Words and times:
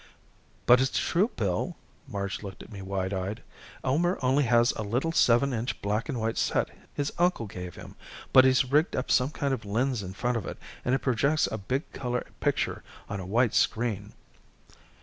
"But 0.65 0.81
it's 0.81 0.97
true, 0.97 1.29
Bill." 1.35 1.75
Marge 2.07 2.41
looked 2.41 2.63
at 2.63 2.71
me, 2.71 2.81
wide 2.81 3.13
eyed. 3.13 3.43
"Elmer 3.83 4.17
only 4.23 4.45
has 4.45 4.71
a 4.71 4.81
little 4.81 5.11
seven 5.11 5.53
inch 5.53 5.79
black 5.83 6.09
and 6.09 6.19
white 6.19 6.39
set 6.39 6.69
his 6.95 7.13
uncle 7.19 7.45
gave 7.45 7.75
him. 7.75 7.93
But 8.33 8.43
he's 8.43 8.65
rigged 8.65 8.95
up 8.95 9.11
some 9.11 9.29
kind 9.29 9.53
of 9.53 9.63
lens 9.63 10.01
in 10.01 10.13
front 10.13 10.37
of 10.37 10.47
it, 10.47 10.57
and 10.83 10.95
it 10.95 11.03
projects 11.03 11.47
a 11.51 11.59
big 11.59 11.83
color 11.93 12.25
picture 12.39 12.81
on 13.09 13.19
a 13.19 13.27
white 13.27 13.53
screen." 13.53 14.13